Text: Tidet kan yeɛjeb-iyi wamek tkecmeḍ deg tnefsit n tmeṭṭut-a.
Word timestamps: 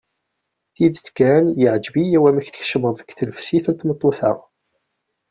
Tidet 0.75 1.07
kan 1.17 1.43
yeɛjeb-iyi 1.61 2.19
wamek 2.21 2.47
tkecmeḍ 2.49 2.93
deg 2.97 3.09
tnefsit 3.17 3.65
n 3.71 3.75
tmeṭṭut-a. 3.79 4.31